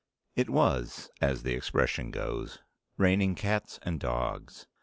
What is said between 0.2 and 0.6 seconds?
_It